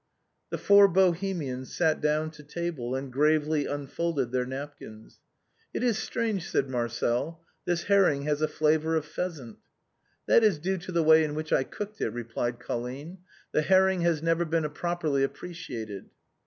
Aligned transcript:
The 0.49 0.57
four 0.57 0.87
Bohemians 0.87 1.75
sat 1.75 2.01
down 2.01 2.31
to 2.31 2.41
table 2.41 2.95
and 2.95 3.13
gravely 3.13 3.67
un 3.67 3.85
folded 3.85 4.31
their 4.31 4.47
napkins." 4.47 5.19
It 5.75 5.83
is 5.83 5.95
strange," 5.99 6.49
said 6.49 6.67
Marcel," 6.67 7.43
this 7.65 7.83
herring 7.83 8.23
has 8.23 8.41
a 8.41 8.47
flavor 8.47 8.95
of 8.95 9.05
pheasant." 9.05 9.59
"That 10.25 10.43
is 10.43 10.57
due 10.57 10.79
to 10.79 10.91
the 10.91 11.03
way 11.03 11.23
in 11.23 11.35
which 11.35 11.53
I 11.53 11.63
cooked 11.63 12.01
it," 12.01 12.09
replied 12.09 12.59
Colline;" 12.59 13.19
the 13.53 13.61
herring 13.61 14.01
has 14.01 14.23
never 14.23 14.43
been 14.43 14.67
properly 14.71 15.21
appreciated." 15.23 16.09